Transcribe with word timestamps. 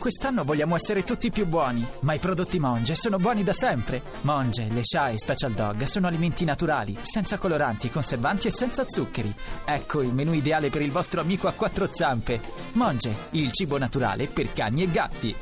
Quest'anno 0.00 0.44
vogliamo 0.44 0.76
essere 0.76 1.02
tutti 1.02 1.30
più 1.30 1.46
buoni, 1.46 1.86
ma 2.00 2.14
i 2.14 2.18
prodotti 2.18 2.58
Monge 2.58 2.94
sono 2.94 3.18
buoni 3.18 3.42
da 3.42 3.52
sempre. 3.52 4.02
Monge, 4.22 4.66
le 4.70 4.80
Sha 4.82 5.10
e 5.10 5.18
Special 5.18 5.52
Dog 5.52 5.82
sono 5.82 6.06
alimenti 6.06 6.46
naturali, 6.46 6.96
senza 7.02 7.36
coloranti, 7.36 7.90
conservanti 7.90 8.46
e 8.48 8.50
senza 8.50 8.86
zuccheri. 8.88 9.30
Ecco 9.62 10.00
il 10.00 10.14
menù 10.14 10.32
ideale 10.32 10.70
per 10.70 10.80
il 10.80 10.90
vostro 10.90 11.20
amico 11.20 11.48
a 11.48 11.52
quattro 11.52 11.86
zampe. 11.92 12.40
Monge, 12.72 13.14
il 13.32 13.52
cibo 13.52 13.76
naturale 13.76 14.26
per 14.26 14.50
cani 14.54 14.84
e 14.84 14.90
gatti. 14.90 15.36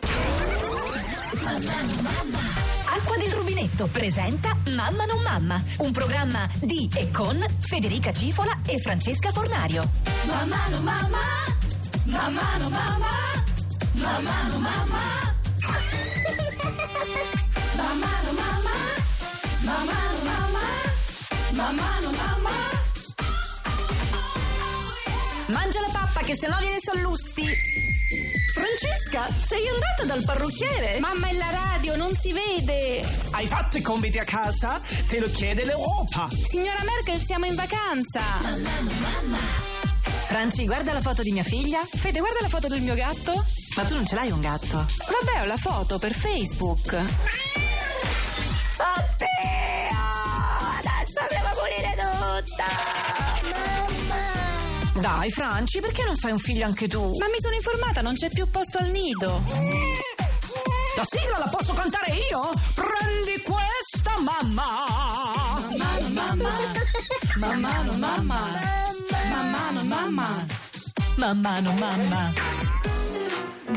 Acqua 2.97 3.17
del 3.17 3.31
rubinetto 3.31 3.87
presenta 3.87 4.57
Mamma 4.75 5.05
non 5.05 5.23
mamma, 5.23 5.63
un 5.79 5.93
programma 5.93 6.49
di 6.59 6.91
e 6.97 7.13
con 7.13 7.47
Federica 7.61 8.13
Cifola 8.13 8.59
e 8.67 8.81
Francesca 8.81 9.31
Fornario. 9.31 9.89
Mamma 10.25 10.67
no 10.69 10.81
mamma, 10.81 11.21
mamma 12.07 12.57
no 12.57 12.69
mamma, 12.69 13.07
mamma 13.99 14.49
no 14.49 14.59
mamma. 14.59 15.03
Mamma 17.77 18.11
no 18.25 18.33
mamma, 18.33 18.77
mamma 19.63 19.99
no 20.13 20.21
mamma, 20.25 20.65
mamma 21.53 21.99
no 22.01 22.11
mamma. 22.11 22.51
Mangia 25.49 25.81
la 25.81 25.89
pappa 25.93 26.21
che 26.21 26.37
sennò 26.37 26.59
viene 26.59 26.79
sollusti. 26.81 27.47
Francesca, 28.55 29.27
sei 29.45 29.67
andata 29.69 30.05
dal 30.05 30.25
parrucchiere? 30.25 30.99
Mamma 31.01 31.29
è 31.29 31.33
la 31.33 31.51
radio, 31.51 31.97
non 31.97 32.15
si 32.17 32.33
vede. 32.33 33.05
Hai 33.31 33.47
fatto 33.47 33.79
i 33.79 33.83
compiti 33.83 34.19
a 34.19 34.25
casa? 34.25 34.81
Te 35.07 35.19
lo 35.21 35.31
chiede 35.31 35.65
l'Europa. 35.65 36.29
Signora 36.45 36.83
Merkel, 36.85 37.25
siamo 37.25 37.47
in 37.47 37.55
vacanza. 37.55 38.21
Franci, 40.27 40.67
guarda 40.67 40.93
la 40.93 41.01
foto 41.01 41.23
di 41.23 41.33
mia 41.33 41.45
figlia. 41.45 41.81
Fede, 41.85 42.19
guarda 42.19 42.41
la 42.43 42.49
foto 42.49 42.69
del 42.69 42.83
mio 42.83 42.95
gatto. 42.95 43.58
Ma 43.79 43.85
tu 43.85 43.95
non 43.95 44.05
ce 44.05 44.17
l'hai 44.17 44.29
un 44.33 44.41
gatto? 44.41 44.77
Vabbè, 44.77 45.43
ho 45.43 45.45
la 45.47 45.57
foto 45.57 46.01
per 46.01 46.13
Facebook. 46.13 46.93
Oddio! 46.95 47.07
Adesso 50.79 51.21
devo 51.29 51.49
pulire 51.55 51.95
tutta! 51.95 52.67
Dai, 55.01 55.31
Franci, 55.31 55.79
perché 55.79 56.03
non 56.03 56.17
fai 56.17 56.33
un 56.33 56.41
figlio 56.41 56.67
anche 56.67 56.89
tu? 56.89 57.17
Ma 57.19 57.27
mi 57.27 57.39
sono 57.39 57.55
informata, 57.55 58.03
non 58.03 58.15
c'è 58.17 58.29
più 58.31 58.51
posto 58.51 58.79
al 58.79 58.91
nido. 58.91 59.45
La 60.97 61.05
sigla 61.09 61.39
la 61.39 61.49
posso 61.49 61.73
cantare 61.73 62.17
io? 62.33 62.51
Prendi 62.75 63.41
questa, 63.43 64.19
mamma! 64.19 64.87
Mamma 65.77 66.35
mamma, 66.35 66.51
mamma 67.37 67.83
no 67.83 67.93
mamma, 67.93 68.41
mamma 69.31 69.71
no 69.71 69.85
mamma. 69.85 70.47
Mamma 71.15 71.61
no 71.61 71.73
mamma. 71.75 72.78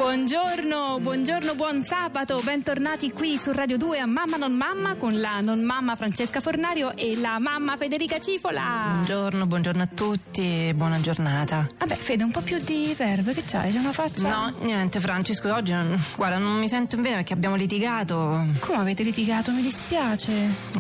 Buongiorno, 0.05 0.97
buongiorno, 0.99 1.53
buon 1.53 1.83
sabato, 1.83 2.41
bentornati 2.43 3.11
qui 3.11 3.37
su 3.37 3.51
Radio 3.51 3.77
2 3.77 3.99
a 3.99 4.07
Mamma 4.07 4.35
non 4.35 4.51
mamma 4.53 4.95
con 4.95 5.19
la 5.19 5.41
non 5.41 5.61
mamma 5.61 5.93
Francesca 5.95 6.39
Fornario 6.39 6.97
e 6.97 7.15
la 7.17 7.37
mamma 7.37 7.77
Federica 7.77 8.17
Cifola. 8.19 8.87
Buongiorno, 8.93 9.45
buongiorno 9.45 9.83
a 9.83 9.85
tutti 9.85 10.41
e 10.69 10.73
buona 10.73 10.99
giornata. 11.01 11.67
Vabbè, 11.77 11.93
Fede, 11.93 12.23
un 12.23 12.31
po' 12.31 12.41
più 12.41 12.57
di 12.63 12.95
verve, 12.97 13.35
che 13.35 13.43
c'hai? 13.45 13.71
C'è 13.71 13.77
una 13.77 13.91
faccia? 13.91 14.27
No, 14.27 14.53
niente, 14.61 14.99
Franci, 14.99 15.35
scusa, 15.35 15.53
oggi 15.55 15.71
non, 15.73 15.95
guarda, 16.15 16.39
non 16.39 16.57
mi 16.57 16.67
sento 16.67 16.95
in 16.95 17.03
bene 17.03 17.15
perché 17.17 17.33
abbiamo 17.33 17.55
litigato. 17.55 18.47
Come 18.59 18.77
avete 18.79 19.03
litigato? 19.03 19.51
Mi 19.51 19.61
dispiace. 19.61 20.31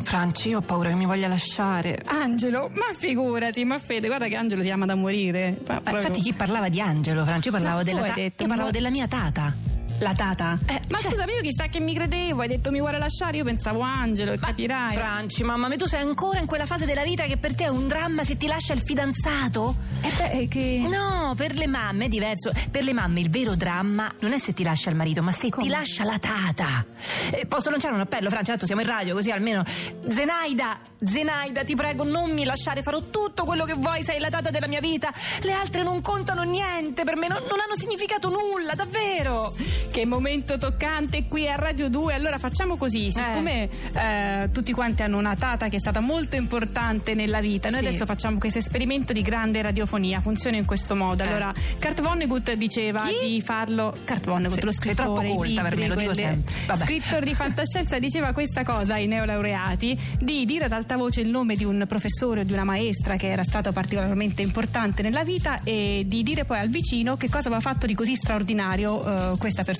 Franci, 0.01 0.49
io 0.49 0.57
ho 0.57 0.61
paura 0.61 0.89
che 0.89 0.95
mi 0.95 1.05
voglia 1.05 1.27
lasciare. 1.27 2.01
Angelo, 2.07 2.71
ma 2.73 2.85
figurati, 2.97 3.63
ma 3.65 3.77
Fede, 3.77 4.07
guarda 4.07 4.25
che 4.27 4.35
Angelo 4.35 4.63
ti 4.63 4.71
ama 4.71 4.85
da 4.87 4.95
morire. 4.95 5.59
Ma 5.67 5.79
Eh, 5.85 5.91
Infatti 5.91 6.21
chi 6.21 6.33
parlava 6.33 6.69
di 6.69 6.81
Angelo, 6.81 7.23
Franci? 7.23 7.49
Io 7.49 7.53
parlavo, 7.53 7.83
della, 7.83 8.01
ta- 8.01 8.19
io 8.19 8.31
parlavo 8.47 8.71
della 8.71 8.89
mia 8.89 9.09
tata. 9.11 9.70
La 10.01 10.15
tata? 10.15 10.57
Eh, 10.65 10.81
ma 10.89 10.97
cioè- 10.97 11.11
scusami, 11.11 11.33
io 11.33 11.41
chissà 11.41 11.67
che 11.67 11.79
mi 11.79 11.93
credevo, 11.93 12.41
hai 12.41 12.47
detto 12.47 12.71
mi 12.71 12.79
vuole 12.79 12.97
lasciare, 12.97 13.37
io 13.37 13.43
pensavo 13.43 13.81
Angelo, 13.81 14.31
e 14.31 14.39
capirai. 14.39 14.93
Franci, 14.93 15.43
mamma 15.43 15.67
mia, 15.67 15.77
tu 15.77 15.85
sei 15.85 16.01
ancora 16.01 16.39
in 16.39 16.47
quella 16.47 16.65
fase 16.65 16.85
della 16.87 17.03
vita 17.03 17.25
che 17.25 17.37
per 17.37 17.53
te 17.53 17.65
è 17.65 17.67
un 17.67 17.85
dramma 17.87 18.23
se 18.23 18.35
ti 18.35 18.47
lascia 18.47 18.73
il 18.73 18.81
fidanzato? 18.81 19.75
Eh 20.01 20.09
beh, 20.17 20.29
è 20.29 20.47
che... 20.47 20.81
No, 20.89 21.35
per 21.37 21.53
le 21.55 21.67
mamme 21.67 22.05
è 22.05 22.07
diverso. 22.07 22.51
Per 22.71 22.83
le 22.83 22.93
mamme 22.93 23.19
il 23.19 23.29
vero 23.29 23.53
dramma 23.55 24.11
non 24.21 24.33
è 24.33 24.39
se 24.39 24.55
ti 24.55 24.63
lascia 24.63 24.89
il 24.89 24.95
marito, 24.95 25.21
ma 25.21 25.31
se 25.31 25.49
Come? 25.49 25.65
ti 25.67 25.69
lascia 25.71 26.03
la 26.03 26.17
tata. 26.17 26.83
Eh, 27.29 27.45
posso 27.45 27.69
lanciare 27.69 27.93
un 27.93 27.99
appello, 27.99 28.29
Francia? 28.29 28.51
Tanto 28.51 28.65
siamo 28.65 28.81
in 28.81 28.87
radio, 28.87 29.13
così 29.13 29.29
almeno. 29.29 29.63
Zenaida, 30.09 30.79
Zenaida, 31.03 31.63
ti 31.63 31.75
prego, 31.75 32.03
non 32.03 32.31
mi 32.31 32.43
lasciare, 32.43 32.81
farò 32.81 32.99
tutto 33.01 33.43
quello 33.43 33.65
che 33.65 33.73
vuoi, 33.75 34.03
sei 34.03 34.19
la 34.19 34.29
tata 34.29 34.49
della 34.49 34.67
mia 34.67 34.79
vita. 34.79 35.13
Le 35.41 35.51
altre 35.51 35.83
non 35.83 36.01
contano 36.01 36.41
niente 36.41 37.03
per 37.03 37.15
me, 37.17 37.27
non, 37.27 37.37
non 37.47 37.59
hanno 37.59 37.75
significato 37.75 38.29
nulla, 38.29 38.73
davvero. 38.73 39.53
Che 39.91 40.05
momento 40.05 40.57
toccante 40.57 41.25
qui 41.27 41.49
a 41.49 41.55
Radio 41.55 41.89
2. 41.89 42.13
Allora 42.13 42.37
facciamo 42.37 42.77
così, 42.77 43.11
siccome 43.11 43.67
eh, 43.93 44.49
tutti 44.53 44.71
quanti 44.71 45.01
hanno 45.01 45.17
una 45.17 45.35
tata 45.35 45.67
che 45.67 45.75
è 45.75 45.79
stata 45.79 45.99
molto 45.99 46.37
importante 46.37 47.13
nella 47.13 47.41
vita, 47.41 47.67
noi 47.69 47.81
Sì. 47.81 47.87
adesso 47.87 48.05
facciamo 48.05 48.37
questo 48.37 48.59
esperimento 48.59 49.11
di 49.11 49.21
grande 49.21 49.61
radiofonia. 49.61 50.21
Funziona 50.21 50.55
in 50.55 50.63
questo 50.63 50.95
modo. 50.95 51.23
Eh. 51.23 51.27
Allora, 51.27 51.53
Kurt 51.77 52.01
Vonnegut 52.01 52.53
diceva 52.53 53.03
Chi? 53.05 53.27
di 53.33 53.41
farlo. 53.41 53.93
Kurt 54.05 54.25
Vonnegut, 54.27 54.53
Sei- 54.59 54.63
lo 54.63 54.71
sei 54.71 54.79
scrittore. 54.81 55.07
troppo 55.09 55.23
i 55.23 55.35
colta 55.35 55.61
per 55.61 55.75
me, 55.77 55.87
lo 55.89 55.95
dico 55.95 56.13
sempre. 56.13 56.53
Vabbè. 56.67 56.83
Scrittore 56.85 57.25
di 57.25 57.33
fantascienza 57.33 57.99
diceva 57.99 58.31
questa 58.31 58.63
cosa 58.63 58.93
ai 58.93 59.07
neolaureati: 59.07 59.99
di 60.19 60.45
dire 60.45 60.65
ad 60.65 60.71
alta 60.71 60.95
voce 60.95 61.19
il 61.19 61.27
nome 61.29 61.55
di 61.55 61.65
un 61.65 61.83
professore 61.85 62.39
o 62.41 62.43
di 62.45 62.53
una 62.53 62.63
maestra 62.63 63.17
che 63.17 63.29
era 63.29 63.43
stato 63.43 63.73
particolarmente 63.73 64.41
importante 64.41 65.01
nella 65.01 65.25
vita 65.25 65.59
e 65.65 66.05
di 66.07 66.23
dire 66.23 66.45
poi 66.45 66.59
al 66.59 66.69
vicino 66.69 67.17
che 67.17 67.27
cosa 67.29 67.47
aveva 67.49 67.59
fatto 67.61 67.85
di 67.85 67.93
così 67.93 68.15
straordinario 68.15 69.33
eh, 69.33 69.37
questa 69.37 69.63
persona. 69.63 69.79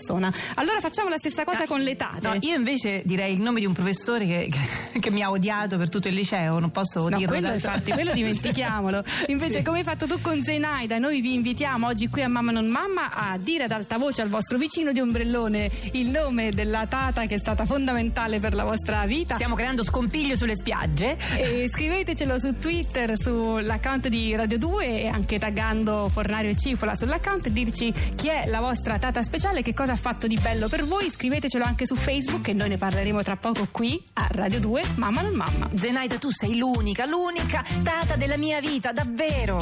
Allora 0.56 0.80
facciamo 0.80 1.10
la 1.10 1.18
stessa 1.18 1.44
cosa 1.44 1.64
Ah, 1.64 1.68
con 1.68 1.80
le 1.82 1.96
tate. 1.96 2.28
No, 2.28 2.36
io 2.40 2.56
invece 2.56 3.02
direi 3.06 3.34
il 3.34 3.42
nome 3.42 3.60
di 3.60 3.66
un 3.66 3.74
professore 3.74 4.26
che, 4.26 4.50
che- 4.92 5.00
che 5.00 5.12
mi 5.12 5.22
ha 5.22 5.30
odiato 5.30 5.78
per 5.78 5.90
tutto 5.90 6.08
il 6.08 6.14
liceo, 6.16 6.60
non 6.60 6.72
posso 6.72 7.08
No, 7.10 7.18
dirlo. 7.18 7.28
quello 7.38 7.54
infatti, 7.54 7.92
quello 7.92 8.14
dimentichiamolo. 8.14 9.04
Invece, 9.28 9.58
Sì. 9.60 9.64
come 9.64 9.80
hai 9.80 9.84
fatto 9.84 10.08
tu 10.08 10.20
con 10.22 10.44
Zenaida, 10.44 10.98
noi 10.98 11.22
vi 11.22 11.34
invitiamo 11.34 11.88
oggi 11.88 12.08
qui 12.10 12.22
a 12.24 12.28
Mamma 12.28 12.52
non 12.52 12.68
Mamma 12.68 13.12
a 13.14 13.38
dire 13.38 13.64
ad 13.66 13.72
alta 13.72 13.98
voce 13.98 14.22
al 14.22 14.30
vostro 14.30 14.58
vicino 14.58 14.92
di 14.92 15.00
ombrellone 15.00 15.70
il 15.94 16.10
nome 16.10 16.52
della 16.52 16.86
tata 16.88 17.26
che 17.26 17.36
è 17.36 17.38
stata 17.38 17.66
fondamentale 17.66 18.40
per 18.40 18.54
la 18.54 18.64
vostra 18.64 19.06
vita. 19.06 19.36
Stiamo 19.36 19.56
creando 19.56 19.84
scompiglio 19.84 20.36
sulle 20.36 20.56
spiagge. 20.56 21.18
E 21.38 21.68
scrivetecelo 21.70 22.40
su 22.40 22.58
Twitter, 22.60 23.18
sull'account 23.20 24.08
di 24.08 24.36
Radio 24.36 24.58
2 24.58 25.02
e 25.04 25.08
anche 25.08 25.38
taggando 25.40 26.08
Fornario 26.10 26.50
e 26.52 26.56
Cifola 26.58 26.96
sull'account 26.96 27.48
e 27.48 27.52
dirci 27.52 27.94
chi 28.16 28.28
è 28.28 28.46
la 28.48 28.60
vostra 28.60 28.98
tata 28.98 29.22
speciale, 29.24 29.62
che 29.62 29.74
cosa 29.74 29.91
ha 29.92 29.96
fatto 29.96 30.28
di 30.28 30.38
bello 30.42 30.68
per 30.68 30.84
voi. 30.86 31.10
Scrivetecelo 31.10 31.64
anche 31.64 31.86
su 31.86 31.96
Facebook 31.96 32.48
e 32.48 32.54
noi 32.54 32.70
ne 32.70 32.78
parleremo 32.78 33.22
tra 33.24 33.36
poco 33.36 33.68
qui 33.72 34.04
a 34.14 34.28
Radio 34.32 34.60
2, 34.60 34.82
Mamma 34.96 35.22
non 35.22 35.34
Mamma. 35.34 35.70
Zenaida, 35.74 36.18
tu 36.18 36.32
sei 36.32 36.58
l'unica, 36.58 37.06
l'unica 37.06 37.64
tata 37.84 38.16
della 38.16 38.38
mia 38.38 38.60
vita, 38.60 38.92
davvero. 38.92 39.58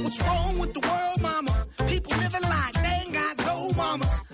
What's 0.00 0.18
wrong 0.20 0.58
with 0.58 0.72
the 0.72 0.80
world, 0.86 1.20
mama? 1.20 1.66
People 1.86 2.16
living 2.16 2.42
like 2.42 2.80
they 2.82 3.02
ain't 3.04 3.12
got 3.12 3.46
no 3.46 3.70
mamas. 3.76 4.33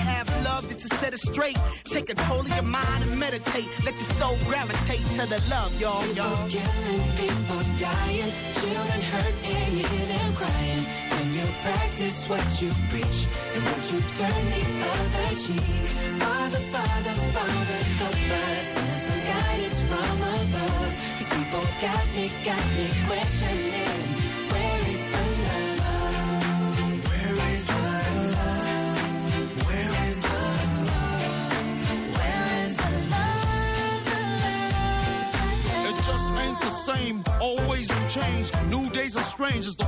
have 0.01 0.27
love 0.43 0.67
to 0.67 0.87
set 0.97 1.13
it 1.13 1.19
straight. 1.19 1.57
Take 1.85 2.07
control 2.07 2.41
of 2.41 2.49
your 2.49 2.63
mind 2.63 3.03
and 3.03 3.19
meditate. 3.19 3.69
Let 3.85 3.95
your 4.01 4.11
soul 4.19 4.37
gravitate 4.45 5.05
to 5.17 5.23
the 5.33 5.39
love, 5.49 5.71
y'all. 5.81 6.05
y'all. 6.17 6.49
Killing 6.49 7.05
people 7.21 7.61
dying, 7.79 8.31
children 8.59 9.01
hurt 9.13 9.35
and 9.43 9.77
you 9.77 9.85
hear 9.85 10.07
them 10.13 10.33
crying. 10.33 10.83
When 11.13 11.27
you 11.37 11.45
practice 11.61 12.17
what 12.29 12.47
you 12.61 12.69
preach 12.89 13.19
and 13.53 13.61
what 13.69 13.83
you 13.91 13.99
turn 14.17 14.43
the 14.55 14.63
other 14.91 15.29
cheek. 15.43 15.85
Father, 16.21 16.63
Father, 16.73 17.13
Father, 17.35 17.79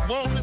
just 0.08 0.16
ain't 0.16 0.43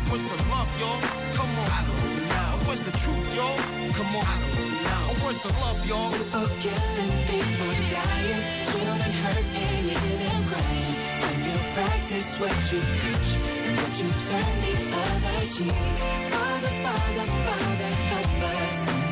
What's 0.09 0.25
the 0.25 0.37
love, 0.49 0.71
y'all? 0.79 1.01
Come 1.33 1.51
on. 1.59 1.67
I 1.67 1.81
don't 1.87 2.27
know. 2.29 2.67
What's 2.67 2.83
the 2.83 2.91
truth, 2.91 3.35
y'all? 3.35 3.57
Come 3.97 4.15
on. 4.15 4.25
I 4.25 4.35
don't 4.39 4.71
know. 4.85 5.23
What's 5.23 5.43
the 5.43 5.53
love, 5.63 5.81
y'all? 5.87 6.11
People 6.11 6.47
killing, 6.63 7.13
people 7.29 7.73
dying, 7.91 8.41
children 8.69 9.11
hurt 9.21 9.45
and 9.61 9.85
hear 9.85 10.17
them 10.23 10.41
crying. 10.49 10.95
When 11.23 11.37
you 11.47 11.57
practice 11.75 12.29
what 12.39 12.57
you 12.71 12.79
preach 12.99 13.31
and 13.67 13.75
what 13.79 13.93
you 13.99 14.09
turn 14.27 14.51
the 14.63 14.73
other 15.03 15.47
cheek. 15.47 15.77
Father, 16.33 16.73
Father, 16.83 17.25
Father, 17.45 17.91
help 18.11 18.43
us. 18.51 19.10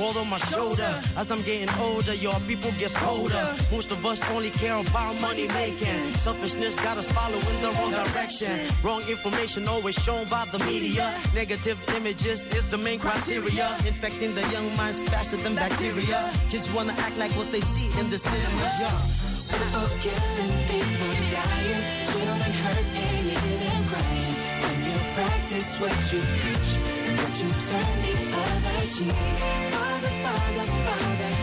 World 0.00 0.16
on 0.16 0.28
my 0.28 0.38
shoulder. 0.38 0.90
As 1.16 1.30
I'm 1.30 1.42
getting 1.42 1.68
older, 1.78 2.14
your 2.14 2.38
people 2.48 2.72
gets 2.72 2.96
colder. 2.96 3.46
Most 3.70 3.92
of 3.92 4.04
us 4.06 4.18
only 4.30 4.50
care 4.50 4.76
about 4.76 5.20
money 5.20 5.46
making. 5.48 6.00
Selfishness 6.26 6.74
got 6.76 6.96
us 6.96 7.06
following 7.12 7.60
the 7.60 7.70
wrong 7.76 7.92
direction. 7.92 8.68
Wrong 8.82 9.02
information 9.08 9.68
always 9.68 9.96
shown 9.96 10.26
by 10.28 10.46
the 10.46 10.58
media. 10.60 11.12
Negative 11.34 11.78
images 11.96 12.40
is 12.56 12.64
the 12.66 12.78
main 12.78 12.98
criteria. 12.98 13.68
Infecting 13.86 14.34
the 14.34 14.44
young 14.54 14.74
minds 14.76 15.00
faster 15.10 15.36
than 15.36 15.54
bacteria. 15.54 16.18
Kids 16.48 16.70
wanna 16.72 16.94
act 17.06 17.18
like 17.18 17.32
what 17.32 17.52
they 17.52 17.60
see 17.60 17.88
in 18.00 18.08
the 18.08 18.18
cinema. 18.18 18.66
Yeah. 18.80 18.96
People 19.52 19.88
killing, 20.02 20.54
people 20.70 21.14
dying, 21.36 21.82
children 22.08 22.52
hurt 22.62 22.86
and 23.04 23.26
you 23.28 23.38
hear 23.46 23.78
crying. 23.90 24.34
When 24.62 24.78
you 24.88 24.98
practice 25.14 25.68
what 25.80 25.94
you 26.12 26.20
preach 26.40 26.99
you 27.42 27.48
turn 27.48 27.90
the 28.04 28.14
other 28.36 28.86
cheek. 28.86 29.16
Father, 29.72 30.12
Father, 30.24 30.66
Father, 30.84 31.39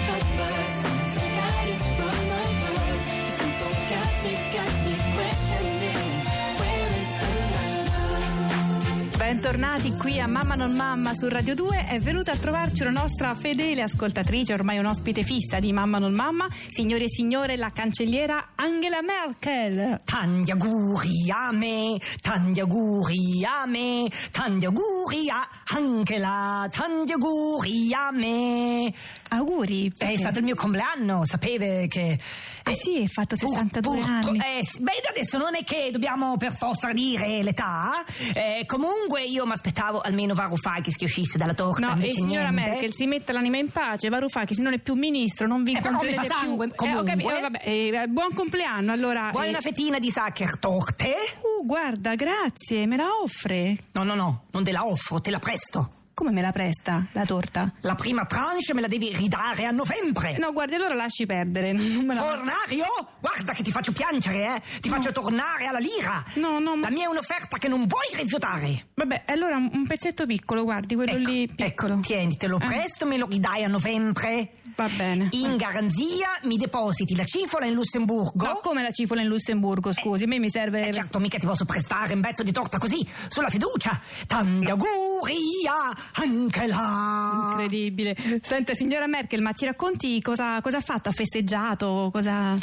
Bentornati 9.47 9.93
qui 9.95 10.19
a 10.19 10.27
Mamma 10.27 10.55
non 10.55 10.75
Mamma 10.75 11.13
su 11.15 11.29
Radio 11.29 11.55
2. 11.55 11.85
È 11.87 11.99
venuta 11.99 12.33
a 12.33 12.35
trovarci 12.35 12.81
una 12.81 12.91
nostra 12.91 13.33
fedele 13.33 13.81
ascoltatrice, 13.81 14.51
ormai 14.51 14.77
un 14.77 14.87
ospite 14.87 15.23
fissa 15.23 15.59
di 15.59 15.71
Mamma 15.71 15.99
non 15.99 16.11
Mamma, 16.11 16.49
signori 16.51 17.05
e 17.05 17.09
signore, 17.09 17.55
la 17.55 17.69
cancelliera 17.73 18.49
Angela 18.55 19.01
Merkel. 19.01 20.01
Tanti 20.03 20.51
auguri 20.51 21.31
a 21.31 21.53
me, 21.53 21.97
tanti 22.19 22.59
auguri 22.59 23.45
a 23.45 23.65
me, 23.65 24.09
tanti 24.31 24.65
auguri 24.65 25.29
a 25.29 25.47
Angela, 25.77 26.67
tanti 26.69 27.13
auguri 27.13 27.93
a 27.93 28.11
me. 28.11 28.93
Auguri. 29.29 29.87
È 29.87 29.91
perché- 29.97 30.17
stato 30.17 30.39
il 30.39 30.45
mio 30.45 30.55
compleanno, 30.55 31.23
sapete 31.25 31.87
che... 31.87 32.19
Eh 32.67 32.75
sì, 32.75 33.03
è 33.03 33.07
fatto 33.07 33.37
62 33.37 33.81
Pur- 33.81 34.05
pur- 34.05 34.09
anni. 34.09 34.39
Eh, 34.39 34.61
beh, 34.79 34.91
adesso 35.09 35.37
non 35.37 35.55
è 35.55 35.63
che 35.63 35.89
dobbiamo 35.89 36.35
per 36.35 36.53
forza 36.53 36.91
dire 36.91 37.41
l'età. 37.41 38.03
Eh, 38.33 38.65
comunque 38.65 39.23
io 39.23 39.36
mi 39.45 39.51
aspettavo 39.53 40.01
almeno 40.01 40.33
Varoufakis 40.33 40.95
che 40.95 41.05
uscisse 41.05 41.37
dalla 41.37 41.53
torta. 41.53 41.93
No, 41.93 42.01
e 42.03 42.11
signora 42.11 42.49
niente. 42.49 42.69
Merkel 42.71 42.93
si 42.93 43.05
metta 43.07 43.33
l'anima 43.33 43.57
in 43.57 43.69
pace, 43.69 44.09
Varoufakis 44.09 44.57
non 44.59 44.73
è 44.73 44.79
più 44.79 44.93
ministro, 44.95 45.47
non 45.47 45.63
vi 45.63 45.73
Eh, 45.73 45.77
incontrerete 45.77 46.15
fa 46.15 46.21
più. 46.23 46.33
sangue, 46.33 46.65
Eh, 46.67 46.75
comunque. 46.75 47.13
eh, 47.13 47.41
vabbè, 47.41 47.61
eh, 47.63 48.05
buon 48.07 48.33
compleanno 48.33 48.91
allora. 48.91 49.29
Vuoi 49.31 49.47
eh. 49.47 49.49
una 49.49 49.61
fettina 49.61 49.99
di 49.99 50.09
Sachertorte? 50.09 51.13
Uh, 51.41 51.65
guarda, 51.65 52.15
grazie, 52.15 52.85
me 52.85 52.97
la 52.97 53.07
offre? 53.21 53.75
No, 53.93 54.03
no, 54.03 54.15
no, 54.15 54.43
non 54.51 54.63
te 54.63 54.71
la 54.71 54.85
offro, 54.85 55.19
te 55.21 55.31
la 55.31 55.39
presto. 55.39 55.91
Come 56.17 56.31
me 56.31 56.41
la 56.41 56.51
presta 56.51 57.05
la 57.11 57.25
torta? 57.25 57.71
La 57.81 57.93
prima 57.93 58.25
tranche 58.25 58.73
me 58.73 58.81
la 58.81 58.87
devi 58.87 59.13
ridare 59.15 59.65
a 59.65 59.69
novembre. 59.69 60.35
No, 60.39 60.51
guardi, 60.51 60.73
allora 60.73 60.95
lasci 60.95 61.27
perdere. 61.27 61.73
Non 61.77 62.05
me 62.07 62.15
la... 62.15 62.23
Fornario? 62.23 62.85
Guarda 63.21 63.53
che 63.53 63.61
ti 63.61 63.69
faccio 63.71 63.91
piangere, 63.91 64.55
eh! 64.55 64.79
Ti 64.79 64.89
faccio 64.89 65.11
tornare 65.11 65.67
alla 65.67 65.77
lira! 65.77 66.23
No, 66.35 66.57
no, 66.57 66.75
ma- 66.75 66.89
La 66.89 66.89
mia 66.89 67.03
è 67.05 67.07
un'offerta 67.07 67.57
che 67.59 67.67
non 67.67 67.85
vuoi 67.85 68.07
rifiutare! 68.15 68.87
Vabbè, 68.95 69.25
allora 69.27 69.57
un 69.57 69.69
un 69.71 69.85
pezzetto 69.85 70.25
piccolo, 70.25 70.63
guardi, 70.63 70.95
quello 70.95 71.11
Ecco, 71.11 71.29
lì 71.29 71.45
piccolo. 71.53 71.93
ecco, 71.93 72.01
tienitelo 72.01 72.57
Ah. 72.59 72.65
presto, 72.65 73.05
me 73.05 73.17
lo 73.17 73.27
ridai 73.27 73.63
a 73.63 73.67
novembre. 73.67 74.49
Va 74.77 74.87
bene. 74.95 75.29
In 75.31 75.57
garanzia 75.57 76.37
mi 76.43 76.55
depositi 76.55 77.15
la 77.15 77.23
cifola 77.23 77.65
in 77.65 77.73
Lussemburgo. 77.73 78.45
No, 78.45 78.59
come 78.61 78.83
la 78.83 78.91
cifola 78.91 79.21
in 79.21 79.27
Lussemburgo, 79.27 79.91
scusi, 79.91 80.25
a 80.25 80.27
me 80.27 80.37
mi 80.37 80.51
serve... 80.51 80.87
Eh, 80.87 80.93
certo, 80.93 81.17
mica 81.17 81.39
ti 81.39 81.47
posso 81.47 81.65
prestare 81.65 82.13
un 82.13 82.21
pezzo 82.21 82.43
di 82.43 82.51
torta 82.51 82.77
così, 82.77 83.03
sulla 83.27 83.49
fiducia. 83.49 83.99
Tanti 84.27 84.69
auguri 84.69 85.65
a 85.67 85.91
anche 86.21 86.67
là. 86.67 87.49
Incredibile. 87.53 88.15
Senta, 88.43 88.75
signora 88.75 89.07
Merkel, 89.07 89.41
ma 89.41 89.51
ci 89.53 89.65
racconti 89.65 90.21
cosa, 90.21 90.61
cosa 90.61 90.77
ha 90.77 90.81
fatto? 90.81 91.09
Ha 91.09 91.11
festeggiato? 91.11 92.11
Cosa... 92.13 92.55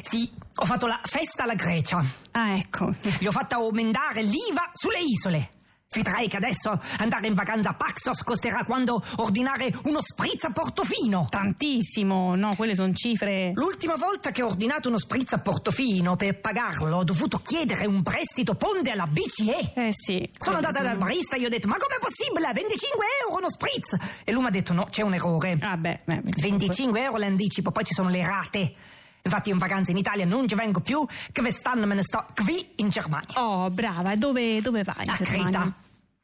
Sì, 0.00 0.28
ho 0.56 0.64
fatto 0.64 0.88
la 0.88 0.98
festa 1.04 1.44
alla 1.44 1.54
Grecia. 1.54 2.04
Ah, 2.32 2.56
ecco. 2.56 2.92
Gli 3.20 3.26
ho 3.26 3.30
fatto 3.30 3.54
aumentare 3.54 4.22
l'IVA 4.22 4.72
sulle 4.72 4.98
isole. 4.98 5.50
Vedrai 5.92 6.28
che 6.28 6.36
adesso 6.36 6.80
andare 6.98 7.26
in 7.26 7.34
vacanza 7.34 7.70
a 7.70 7.74
Paxos 7.74 8.22
costerà 8.22 8.62
quando 8.62 9.02
ordinare 9.16 9.72
uno 9.86 10.00
spritz 10.00 10.44
a 10.44 10.52
Portofino. 10.52 11.26
Tantissimo, 11.28 12.36
no, 12.36 12.54
quelle 12.54 12.76
sono 12.76 12.92
cifre... 12.94 13.50
L'ultima 13.56 13.96
volta 13.96 14.30
che 14.30 14.44
ho 14.44 14.46
ordinato 14.46 14.86
uno 14.86 15.00
spritz 15.00 15.32
a 15.32 15.40
Portofino 15.40 16.14
per 16.14 16.38
pagarlo 16.38 16.98
ho 16.98 17.02
dovuto 17.02 17.38
chiedere 17.38 17.86
un 17.86 18.04
prestito 18.04 18.54
ponte 18.54 18.92
alla 18.92 19.08
BCE. 19.08 19.72
Eh 19.74 19.90
sì. 19.90 20.30
Sono 20.38 20.58
andata 20.58 20.80
dal 20.80 20.96
barista 20.96 21.34
e 21.34 21.40
gli 21.40 21.46
ho 21.46 21.48
detto: 21.48 21.66
Ma 21.66 21.76
com'è 21.76 21.98
possibile? 21.98 22.52
25 22.52 23.06
euro 23.24 23.38
uno 23.38 23.50
spritz! 23.50 23.96
E 24.22 24.30
lui 24.30 24.42
mi 24.42 24.46
ha 24.46 24.52
detto: 24.52 24.72
No, 24.72 24.86
c'è 24.90 25.02
un 25.02 25.14
errore. 25.14 25.58
Ah, 25.60 25.76
beh, 25.76 26.02
beh, 26.04 26.20
25 26.36 27.02
euro 27.02 27.16
l'anticipo, 27.16 27.72
poi 27.72 27.84
ci 27.84 27.94
sono 27.94 28.10
le 28.10 28.24
rate. 28.24 28.74
Infatti, 29.22 29.50
in 29.50 29.58
vacanza 29.58 29.90
in 29.90 29.96
Italia 29.98 30.24
non 30.24 30.48
ci 30.48 30.54
vengo 30.54 30.80
più, 30.80 31.06
che 31.32 31.40
quest'anno 31.40 31.86
me 31.86 31.94
ne 31.94 32.02
sto 32.02 32.24
qui 32.34 32.66
in 32.76 32.88
Germania. 32.88 33.28
Oh, 33.42 33.68
brava, 33.70 34.12
e 34.12 34.16
dove, 34.16 34.60
dove 34.60 34.82
vai? 34.82 35.04
in 35.04 35.10
A 35.10 35.14
Germania? 35.14 35.42
Creta. 35.60 35.74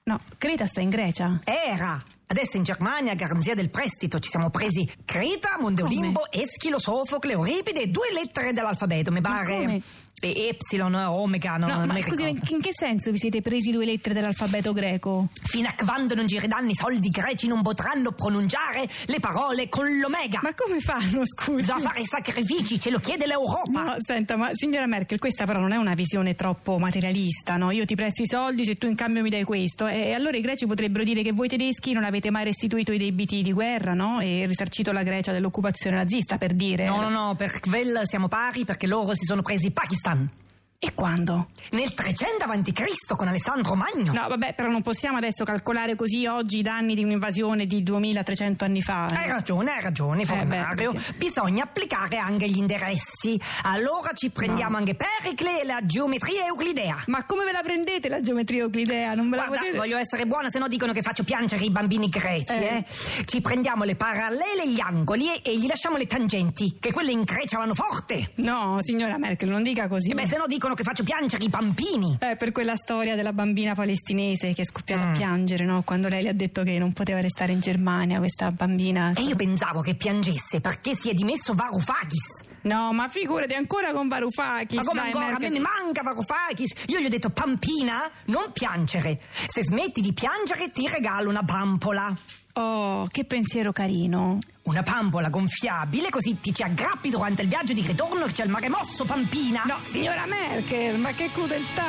No, 0.05 0.21
Creta 0.38 0.67
sta 0.67 0.81
in 0.81 0.88
Grecia. 0.91 1.41
Era! 1.45 2.00
Adesso 2.29 2.57
in 2.57 2.65
Germania, 2.65 3.12
a 3.12 3.15
garanzia 3.15 3.55
del 3.55 3.71
prestito, 3.71 4.19
ci 4.19 4.29
siamo 4.29 4.50
presi 4.50 4.88
Creta? 5.05 5.59
Olimpo, 5.61 6.31
Eschilo, 6.31 6.79
Sofocle, 6.81 7.33
Euripide 7.33 7.83
e 7.83 7.87
due 7.88 8.12
lettere 8.12 8.53
dell'alfabeto, 8.53 9.12
mi 9.12 9.21
pare. 9.21 9.47
come? 9.47 9.83
E 10.19 10.49
Epsilon, 10.49 10.95
Omega, 10.95 11.59
no, 11.59 11.67
No, 11.67 11.77
non 11.77 11.89
ma 11.89 12.01
scusi, 12.01 12.23
in 12.27 12.61
che 12.63 12.71
senso 12.73 13.11
vi 13.11 13.19
siete 13.19 13.43
presi 13.43 13.71
due 13.71 13.85
lettere 13.85 14.15
dell'alfabeto 14.15 14.73
greco? 14.73 15.29
Fino 15.43 15.69
a 15.69 15.75
quando 15.77 16.15
non 16.15 16.27
gireranno 16.27 16.71
i 16.71 16.75
soldi 16.75 17.09
greci 17.09 17.47
non 17.47 17.61
potranno 17.61 18.13
pronunciare 18.13 18.89
le 19.05 19.21
parole 19.21 19.69
con 19.69 19.87
l'omega. 19.99 20.41
Ma 20.43 20.55
come 20.55 20.81
fanno, 20.81 21.21
scusi? 21.27 21.61
Bisogna 21.61 21.91
fare 21.91 22.07
sacrifici, 22.07 22.81
ce 22.81 22.89
lo 22.89 22.99
chiede 22.99 23.27
l'Europa. 23.27 23.83
No, 23.83 23.97
senta, 23.99 24.37
ma 24.37 24.49
signora 24.55 24.87
Merkel, 24.87 25.19
questa 25.19 25.45
però 25.45 25.59
non 25.59 25.73
è 25.73 25.77
una 25.77 25.93
visione 25.93 26.35
troppo 26.35 26.79
materialista, 26.79 27.59
no? 27.59 27.71
Io 27.71 27.85
ti 27.85 27.95
presto 27.95 28.23
i 28.23 28.27
soldi 28.27 28.65
se 28.65 28.79
tu 28.79 28.87
in 28.87 28.95
cambio 28.95 29.21
mi 29.21 29.29
dai 29.29 29.45
questo. 29.45 29.87
E 29.87 30.15
allora 30.15 30.39
i 30.39 30.41
greci 30.41 30.65
potrebbero 30.67 31.05
dire 31.05 31.21
che 31.23 31.33
voi 31.33 31.49
tedeschi 31.49 31.93
non 31.93 32.05
avete 32.05 32.31
mai 32.31 32.45
restituito 32.45 32.91
i 32.91 32.97
debiti 32.97 33.43
di 33.43 33.53
guerra, 33.53 33.93
no? 33.93 34.21
E 34.21 34.47
risarcito 34.47 34.93
la 34.93 35.03
Grecia 35.03 35.33
dell'occupazione 35.33 35.97
nazista, 35.97 36.39
per 36.39 36.55
dire. 36.55 36.87
No, 36.87 37.03
no, 37.03 37.11
no, 37.11 37.35
per 37.37 37.61
quel 37.61 38.01
siamo 38.05 38.29
pari 38.29 38.65
perché 38.65 38.87
loro 38.87 39.13
si 39.13 39.27
sono 39.27 39.43
presi 39.43 39.71
Pakistan. 39.73 40.05
dann. 40.07 40.31
E 40.78 40.92
quando? 40.95 41.49
Nel 41.71 41.95
300 41.95 42.45
avanti 42.45 42.71
Cristo 42.73 43.16
con 43.16 43.26
Alessandro 43.28 43.75
Magno. 43.75 44.12
No, 44.12 44.28
vabbè, 44.28 44.54
però 44.54 44.68
non 44.71 44.83
possiamo 44.83 45.16
adesso 45.16 45.42
calcolare 45.42 45.95
così 45.97 46.26
oggi 46.26 46.59
i 46.59 46.62
danni 46.62 46.95
di 46.95 47.02
un'invasione 47.02 47.64
di 47.66 47.83
2300 47.83 48.64
anni 48.66 48.83
fa. 48.83 49.06
eh. 49.11 49.14
Hai 49.16 49.28
ragione, 49.28 49.73
hai 49.73 49.80
ragione, 49.83 50.25
Fornario. 50.26 50.92
beh, 50.92 50.99
perché- 50.99 51.14
Bisogna 51.16 51.64
applicare 51.64 52.18
anche 52.18 52.47
gli 52.49 52.59
interessi. 52.59 53.40
Allora 53.62 54.12
ci 54.12 54.30
prendiamo 54.30 54.76
anche 54.76 54.95
Pericle 54.95 55.62
e 55.62 55.64
la 55.64 55.80
geometria 55.83 56.45
euclidea. 56.45 57.04
Ma 57.06 57.25
come 57.25 57.45
ve 57.47 57.52
la 57.52 57.62
prendete 57.62 58.09
la 58.11 58.21
geometria 58.21 58.62
euclidea? 58.62 59.14
Non 59.14 59.28
me 59.28 59.37
la 59.37 59.45
Guarda, 59.47 59.62
potete... 59.64 59.78
voglio 59.78 59.97
essere 59.97 60.26
buona, 60.26 60.50
se 60.50 60.59
no 60.59 60.68
dicono 60.68 60.92
che 60.92 61.00
faccio 61.00 61.25
piangere 61.25 61.64
i 61.64 61.71
bambini 61.71 62.09
greci, 62.09 62.52
Eh. 62.59 62.85
eh. 62.87 63.25
Ci 63.25 63.40
prendiamo 63.40 63.85
le 63.85 63.97
parallele 63.97 64.64
e 64.64 64.68
gli 64.71 64.80
angoli 64.80 65.33
e, 65.33 65.40
e 65.42 65.59
gli 65.59 65.66
lasciamo 65.66 65.97
le 65.97 66.06
tangenti, 66.06 66.76
che 66.78 66.92
quelle 66.92 67.11
increciavano 67.12 67.73
forte. 67.75 68.33
No, 68.37 68.76
signora 68.80 69.16
Merkel, 69.18 69.49
non 69.49 69.62
dica 69.62 69.88
così. 69.88 70.11
E 70.11 70.14
beh, 70.14 70.26
se 70.26 70.37
no 70.37 70.47
dicono 70.47 70.66
dicono 70.67 70.75
che 70.75 70.83
faccio 70.83 71.05
piangere 71.05 71.45
i 71.45 71.49
bambini. 71.49 72.17
Eh, 72.21 72.37
per 72.37 72.51
quella 72.51 72.75
storia 72.75 73.15
della 73.15 73.33
bambina 73.33 73.75
palestinese 73.75 74.53
che 74.53 74.63
è 74.63 74.65
scoppiata 74.65 75.05
Mm. 75.07 75.09
a 75.09 75.17
piangere, 75.17 75.65
no? 75.65 75.83
Quando 75.83 76.09
lei 76.09 76.23
le 76.23 76.31
ha 76.31 76.33
detto 76.33 76.63
che 76.65 76.79
non 76.79 76.93
poteva 76.93 77.21
restare 77.21 77.53
in 77.53 77.61
Germania, 77.61 78.19
questa 78.19 78.51
bambina. 78.51 79.13
E 79.15 79.23
io 79.23 79.37
pensavo 79.37 79.81
che 79.81 79.95
piangesse 79.95 80.61
perché 80.61 80.95
si 80.97 81.11
è 81.11 81.15
dimesso 81.15 81.55
Varoufakis. 81.55 82.45
No, 82.63 82.93
ma 82.93 83.07
figurati 83.09 83.55
ancora 83.55 83.93
con 83.93 84.09
Varoufakis. 84.09 84.77
Ma 84.79 84.85
come 84.85 84.99
dai, 85.01 85.07
ancora? 85.07 85.27
Merkel. 85.27 85.47
A 85.47 85.51
me 85.51 85.59
mi 85.59 85.65
manca 85.65 86.03
Varoufakis. 86.03 86.73
Io 86.87 86.99
gli 87.01 87.05
ho 87.05 87.09
detto, 87.11 87.31
Pampina, 87.31 88.11
non 88.27 88.51
piangere. 88.53 89.21
Se 89.31 89.63
smetti 89.63 90.01
di 90.01 90.13
piangere 90.13 90.73
ti 90.73 90.89
regalo 90.89 91.29
una 91.29 91.45
pampola. 91.45 92.13
Oh, 92.55 93.07
che 93.09 93.25
pensiero 93.25 93.71
carino. 93.71 94.39
Una 94.67 94.83
pampola 94.83 95.29
gonfiabile, 95.29 96.11
così 96.11 96.41
ti 96.41 96.53
ci 96.53 96.65
aggrappi 96.65 97.09
durante 97.09 97.43
il 97.43 97.49
viaggio 97.49 97.73
di 97.73 97.83
ritorno 97.83 98.27
che 98.27 98.33
c'è 98.33 98.43
il 98.43 98.51
mare 98.51 98.69
mosso, 98.69 99.05
Pampina. 99.05 99.63
No, 99.65 99.79
signora 99.85 100.27
Merkel, 100.27 100.99
ma 100.99 101.13
che 101.13 101.31
crudeltà! 101.31 101.85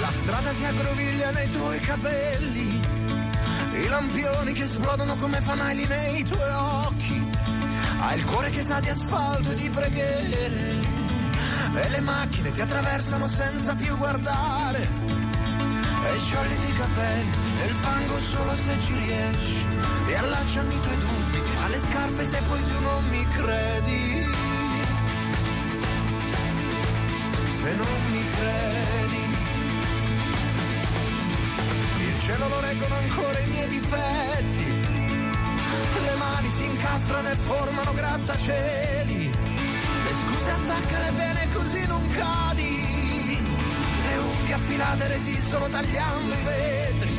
La 0.00 0.10
strada 0.10 0.52
si 0.52 0.64
aggroviglia 0.64 1.30
nei 1.30 1.48
tuoi 1.48 1.78
capelli, 1.78 2.80
i 3.72 3.86
lampioni 3.86 4.52
che 4.52 4.64
esplodono 4.64 5.14
come 5.14 5.40
fanali 5.42 5.86
nei 5.86 6.24
tuoi 6.24 6.50
occhi. 6.50 7.30
Hai 8.00 8.18
il 8.18 8.24
cuore 8.24 8.50
che 8.50 8.62
sa 8.62 8.80
di 8.80 8.88
asfalto 8.88 9.52
e 9.52 9.54
di 9.54 9.70
preghiere, 9.70 10.85
e 11.76 11.88
le 11.90 12.00
macchine 12.00 12.50
ti 12.52 12.60
attraversano 12.60 13.28
senza 13.28 13.74
più 13.74 13.96
guardare. 13.96 14.88
E 16.06 16.18
sciogliti 16.18 16.68
i 16.68 16.74
capelli 16.74 17.30
nel 17.58 17.70
fango 17.70 18.18
solo 18.18 18.54
se 18.54 18.80
ci 18.80 18.94
riesci, 18.94 19.66
e 20.06 20.14
allacciami 20.14 20.74
i 20.74 20.80
tuoi 20.80 20.98
dubbi 20.98 21.42
alle 21.64 21.80
scarpe 21.80 22.26
se 22.26 22.40
poi 22.48 22.60
tu 22.66 22.80
non 22.80 23.08
mi 23.08 23.28
credi. 23.28 24.26
Se 27.60 27.74
non 27.74 28.10
mi 28.10 28.24
credi. 28.30 29.24
Il 31.98 32.20
cielo 32.20 32.48
lo 32.48 32.60
reggono 32.60 32.94
ancora 32.94 33.38
i 33.38 33.46
miei 33.48 33.68
difetti. 33.68 34.84
Le 36.04 36.14
mani 36.16 36.48
si 36.48 36.64
incastrano 36.64 37.28
e 37.28 37.36
formano 37.36 37.92
grattacieli. 37.92 39.25
Le 40.46 40.52
scuse 40.52 40.52
attaccale 40.52 41.12
bene 41.12 41.48
così 41.52 41.86
non 41.86 42.08
cadi. 42.10 43.42
Le 44.06 44.16
unghie 44.16 44.54
affilate 44.54 45.08
resistono 45.08 45.68
tagliando 45.68 46.34
i 46.34 46.42
vetri. 46.44 47.18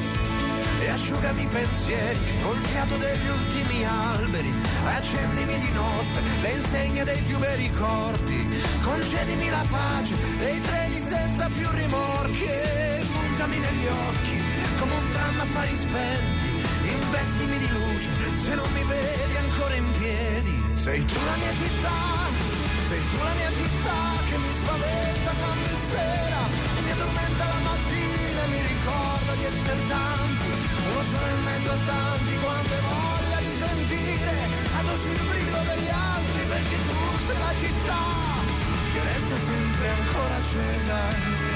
E 0.79 0.89
asciugami 0.89 1.43
i 1.43 1.47
pensieri 1.47 2.19
col 2.41 2.57
fiato 2.57 2.95
degli 2.95 3.27
ultimi 3.27 3.85
alberi. 3.85 4.49
E 4.49 4.89
accendimi 4.89 5.57
di 5.57 5.71
notte 5.71 6.21
le 6.41 6.51
insegne 6.51 7.03
dei 7.03 7.21
più 7.23 7.37
bei 7.37 7.57
ricordi. 7.57 8.47
Concedimi 8.83 9.49
la 9.49 9.65
pace 9.69 10.15
dei 10.37 10.61
treni 10.61 10.97
senza 10.97 11.49
più 11.49 11.67
rimorchi. 11.71 12.43
E 12.45 13.05
puntami 13.11 13.57
negli 13.59 13.87
occhi 13.87 14.41
come 14.79 14.93
un 14.93 15.09
tram 15.11 15.39
a 15.41 15.45
fari 15.45 15.75
spenti. 15.75 16.47
Investimi 16.87 17.57
di 17.57 17.67
luce 17.67 18.09
se 18.35 18.55
non 18.55 18.71
mi 18.71 18.83
vedi 18.83 19.35
ancora 19.35 19.75
in 19.75 19.91
piedi. 19.97 20.63
Sei 20.75 21.03
tu 21.03 21.15
la 21.25 21.35
mia 21.35 21.51
città, 21.51 22.46
sei 22.87 23.01
tu 23.11 23.17
la 23.17 23.33
mia 23.35 23.51
città 23.51 23.99
che 24.29 24.37
mi 24.37 24.51
spaventa 24.59 25.31
quando 25.39 25.67
è 25.67 25.77
sera. 25.91 26.41
Mi 26.83 26.91
addormenta 26.91 27.43
la 27.43 27.59
mattina 27.67 28.39
e 28.43 28.47
mi 28.47 28.61
ricorda 28.73 29.31
di 29.35 29.43
essere 29.43 29.81
tanti. 29.87 30.49
Uno 30.87 31.03
solo 31.11 31.27
in 31.35 31.41
mezzo 31.43 31.71
a 31.71 31.79
tanti 31.83 32.33
quando 32.39 32.73
hai 32.77 32.83
voglia 32.87 33.39
di 33.43 33.53
sentire. 33.63 34.35
Adossi 34.79 35.09
il 35.09 35.23
brivido 35.27 35.59
degli 35.67 35.91
altri 35.91 36.41
perché 36.47 36.77
tu 36.87 36.97
sei 37.27 37.37
la 37.43 37.53
città 37.59 38.03
che 38.93 38.99
resta 39.03 39.37
sempre 39.51 39.85
ancora 39.89 40.35
accesa. 40.35 41.46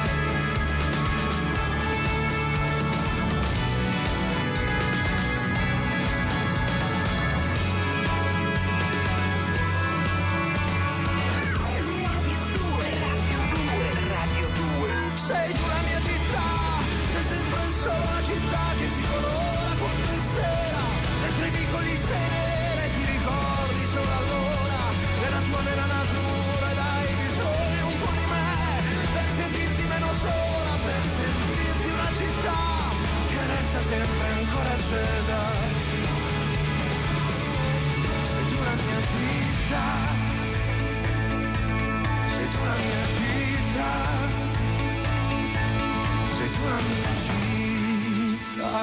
Sei 46.82 48.54
tu 48.54 48.60
la 48.60 48.82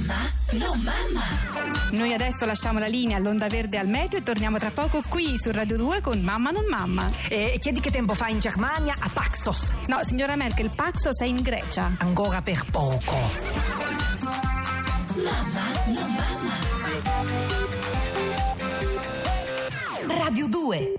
mia 0.00 0.22
città. 0.32 0.38
Noi 1.90 2.12
adesso 2.12 2.44
lasciamo 2.44 2.78
la 2.78 2.86
linea 2.86 3.16
all'onda 3.16 3.48
verde 3.48 3.78
al 3.78 3.86
meteo 3.86 4.18
e 4.18 4.22
torniamo 4.22 4.58
tra 4.58 4.70
poco 4.70 5.02
qui 5.08 5.38
su 5.38 5.50
Radio 5.50 5.76
2 5.76 6.00
con 6.00 6.20
Mamma 6.20 6.50
non 6.50 6.64
mamma. 6.66 7.10
E 7.28 7.56
chiedi 7.58 7.80
che 7.80 7.90
tempo 7.90 8.14
fa 8.14 8.28
in 8.28 8.40
Germania 8.40 8.94
a 8.98 9.08
Paxos. 9.08 9.74
No, 9.86 9.98
signora 10.02 10.36
Merkel, 10.36 10.70
Paxos 10.74 11.20
è 11.20 11.24
in 11.24 11.40
Grecia. 11.40 11.92
Ancora 11.98 12.42
per 12.42 12.64
poco. 12.70 13.16
Radio 20.06 20.48
2 20.48 20.98